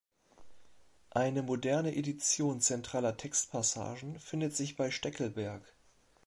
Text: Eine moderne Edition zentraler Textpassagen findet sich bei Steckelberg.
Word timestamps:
Eine 1.11 1.43
moderne 1.43 1.95
Edition 1.95 2.59
zentraler 2.59 3.17
Textpassagen 3.17 4.19
findet 4.19 4.55
sich 4.55 4.75
bei 4.75 4.89
Steckelberg. 4.89 5.61